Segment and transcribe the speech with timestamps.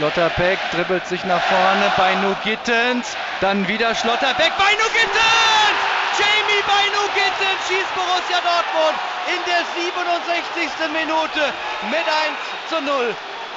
[0.00, 3.18] Schlotterbeck dribbelt sich nach vorne bei Gittens.
[3.42, 5.78] Dann wieder Schlotterbeck bei Gittens!
[6.16, 8.96] Jamie Beinu Gittens schießt Borussia Dortmund
[9.28, 10.88] in der 67.
[10.94, 11.52] Minute
[11.90, 12.38] mit 1
[12.70, 13.14] zu 0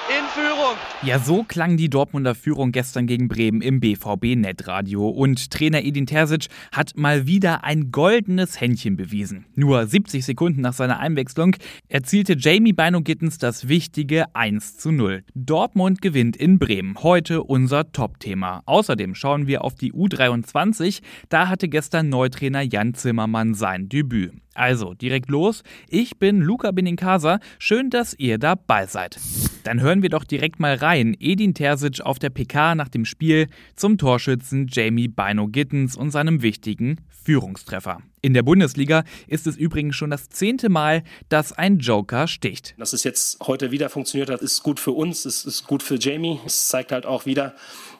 [0.09, 0.75] in Führung.
[1.01, 5.07] Ja, so klang die Dortmunder Führung gestern gegen Bremen im BVB Netradio.
[5.07, 9.45] Und Trainer Edin Terzic hat mal wieder ein goldenes Händchen bewiesen.
[9.55, 11.55] Nur 70 Sekunden nach seiner Einwechslung
[11.87, 15.23] erzielte Jamie Bino Gittens das wichtige 1 zu 0.
[15.35, 16.95] Dortmund gewinnt in Bremen.
[17.01, 18.63] Heute unser Top-Thema.
[18.65, 21.01] Außerdem schauen wir auf die U23.
[21.29, 24.33] Da hatte gestern Neutrainer Jan Zimmermann sein Debüt.
[24.53, 25.63] Also, direkt los.
[25.89, 27.39] Ich bin Luca Benincasa.
[27.57, 29.19] Schön, dass ihr dabei seid.
[29.63, 31.15] Dann hören wir doch direkt mal rein.
[31.19, 36.41] Edin Terzic auf der PK nach dem Spiel zum Torschützen Jamie Bino Gittens und seinem
[36.41, 37.99] wichtigen Führungstreffer.
[38.21, 42.73] In der Bundesliga ist es übrigens schon das zehnte Mal, dass ein Joker sticht.
[42.77, 45.95] Dass es jetzt heute wieder funktioniert hat, ist gut für uns, es ist gut für
[45.95, 46.39] Jamie.
[46.45, 47.55] Es zeigt halt auch wieder,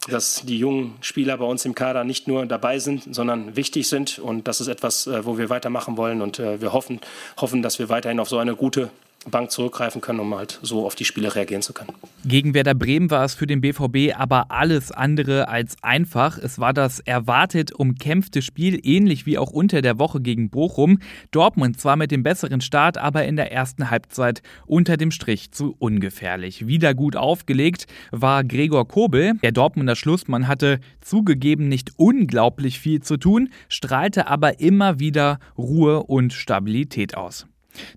[0.10, 4.20] dass die jungen Spieler bei uns im Kader nicht nur dabei sind, sondern wichtig sind.
[4.20, 6.22] Und das ist etwas, äh, wo wir weitermachen wollen.
[6.22, 7.00] Und äh, wir hoffen,
[7.38, 8.90] hoffen, dass wir weiterhin auf so eine gute
[9.30, 11.92] Bank zurückgreifen können, um halt so auf die Spiele reagieren zu können.
[12.26, 16.38] Gegen Werder Bremen war es für den BVB aber alles andere als einfach.
[16.38, 21.00] Es war das erwartet umkämpfte Spiel, ähnlich wie auch unter der Woche gegen Bochum.
[21.32, 25.76] Dortmund zwar mit dem besseren Start, aber in der ersten Halbzeit unter dem Strich zu
[25.80, 26.68] ungefährlich.
[26.68, 29.34] Wieder gut aufgelegt war Gregor Kobel.
[29.44, 36.04] Der Dortmunder Schlussmann hatte zugegeben nicht unglaublich viel zu tun, strahlte aber immer wieder Ruhe
[36.04, 37.48] und Stabilität aus.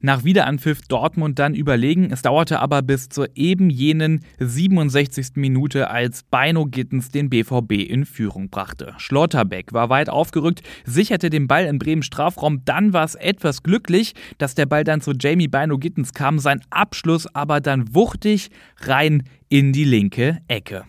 [0.01, 5.37] Nach Wiederanpfiff Dortmund dann überlegen, es dauerte aber bis zur eben jenen 67.
[5.37, 8.95] Minute, als Beino Gittens den BVB in Führung brachte.
[8.99, 14.15] Schlotterbeck war weit aufgerückt, sicherte den Ball in Bremen Strafraum, dann war es etwas glücklich,
[14.39, 19.23] dass der Ball dann zu Jamie Beino Gittens kam, sein Abschluss aber dann wuchtig rein
[19.49, 20.85] in die linke Ecke.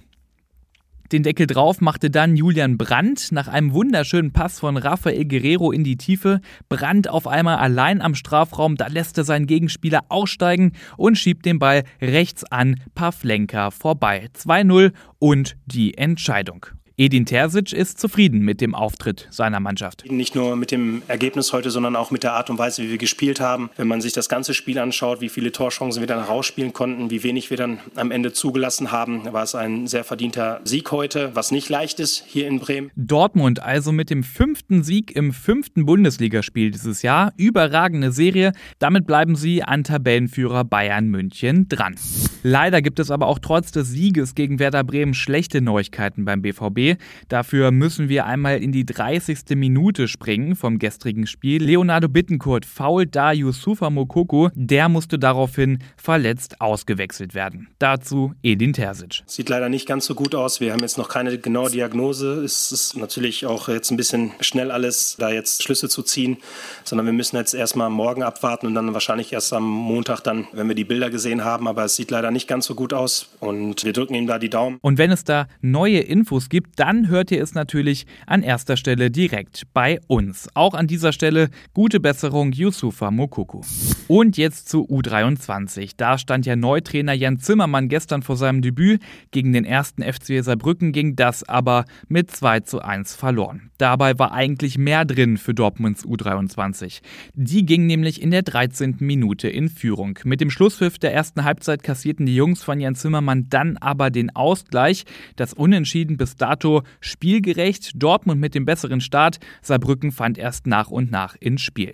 [1.11, 5.85] Den Deckel drauf machte dann Julian Brandt nach einem wunderschönen Pass von Rafael Guerrero in
[5.85, 6.41] die Tiefe.
[6.67, 11.59] Brandt auf einmal allein am Strafraum, da lässt er seinen Gegenspieler aussteigen und schiebt den
[11.59, 14.27] Ball rechts an Pavlenka vorbei.
[14.35, 16.65] 2-0 und die Entscheidung.
[16.99, 20.05] Edin Terzic ist zufrieden mit dem Auftritt seiner Mannschaft.
[20.09, 22.97] Nicht nur mit dem Ergebnis heute, sondern auch mit der Art und Weise, wie wir
[22.97, 23.69] gespielt haben.
[23.77, 27.21] Wenn man sich das ganze Spiel anschaut, wie viele Torchancen wir dann rausspielen konnten, wie
[27.21, 31.51] wenig wir dann am Ende zugelassen haben, war es ein sehr verdienter Sieg heute, was
[31.51, 32.89] nicht leicht ist hier in Bremen.
[32.95, 37.31] Dortmund also mit dem fünften Sieg im fünften Bundesligaspiel dieses Jahr.
[37.37, 38.53] Überragende Serie.
[38.79, 41.95] Damit bleiben sie an Tabellenführer Bayern München dran.
[42.43, 46.99] Leider gibt es aber auch trotz des Sieges gegen Werder Bremen schlechte Neuigkeiten beim BVB.
[47.27, 49.55] Dafür müssen wir einmal in die 30.
[49.55, 51.63] Minute springen vom gestrigen Spiel.
[51.63, 54.49] Leonardo Bittencourt fault da Yusufa Mokoko.
[54.53, 57.67] Der musste daraufhin verletzt ausgewechselt werden.
[57.79, 59.23] Dazu Edin Terzic.
[59.25, 60.59] Sieht leider nicht ganz so gut aus.
[60.59, 62.43] Wir haben jetzt noch keine genaue Diagnose.
[62.43, 66.37] Es ist natürlich auch jetzt ein bisschen schnell alles, da jetzt Schlüsse zu ziehen,
[66.83, 70.67] sondern wir müssen jetzt erstmal morgen abwarten und dann wahrscheinlich erst am Montag dann, wenn
[70.67, 71.67] wir die Bilder gesehen haben.
[71.67, 74.49] Aber es sieht leider nicht ganz so gut aus und wir drücken ihm da die
[74.49, 74.77] Daumen.
[74.81, 79.11] Und wenn es da neue Infos gibt, dann hört ihr es natürlich an erster Stelle
[79.11, 80.49] direkt bei uns.
[80.53, 83.61] Auch an dieser Stelle gute Besserung Yusufa Mokuku.
[84.07, 85.91] Und jetzt zu U23.
[85.97, 89.01] Da stand ja Neutrainer Jan Zimmermann gestern vor seinem Debüt.
[89.31, 93.71] Gegen den ersten FC Saarbrücken ging das aber mit 2 zu 1 verloren.
[93.77, 97.01] Dabei war eigentlich mehr drin für Dortmunds U23.
[97.33, 98.97] Die ging nämlich in der 13.
[98.99, 100.19] Minute in Führung.
[100.23, 101.83] Mit dem Schlusspfiff der ersten Halbzeit
[102.17, 105.05] kassierten die Jungs von Jan Zimmermann dann aber den Ausgleich.
[105.35, 107.91] Das Unentschieden bis dato spielgerecht.
[107.95, 109.37] Dortmund mit dem besseren Start.
[109.61, 111.93] Saarbrücken fand erst nach und nach ins Spiel.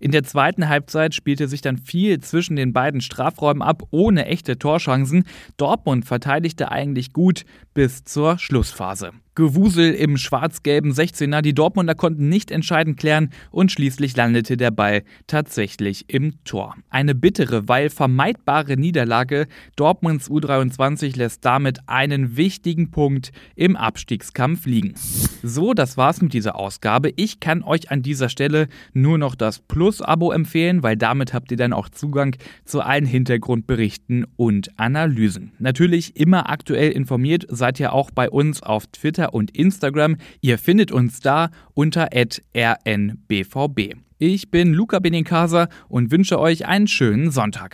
[0.00, 4.58] In der zweiten Halbzeit spielte sich dann viel zwischen den beiden Strafräumen ab, ohne echte
[4.58, 5.24] Torchancen.
[5.56, 7.44] Dortmund verteidigte eigentlich gut
[7.74, 9.12] bis zur Schlussphase.
[9.36, 11.40] Gewusel im schwarz-gelben 16er.
[11.40, 16.74] Die Dortmunder konnten nicht entscheidend klären und schließlich landete der Ball tatsächlich im Tor.
[16.90, 19.46] Eine bittere, weil vermeidbare Niederlage.
[19.76, 24.94] Dortmunds U23 lässt damit einen wichtigen Punkt im Abstiegskampf liegen.
[25.42, 27.10] So, das war's mit dieser Ausgabe.
[27.16, 29.36] Ich kann euch an dieser Stelle nur noch
[29.68, 35.52] Plus-Abo empfehlen, weil damit habt ihr dann auch Zugang zu allen Hintergrundberichten und Analysen.
[35.58, 40.16] Natürlich immer aktuell informiert seid ihr auch bei uns auf Twitter und Instagram.
[40.40, 43.94] Ihr findet uns da unter rnbvb.
[44.22, 47.68] Ich bin Luca Benincasa und wünsche euch einen schönen Sonntag.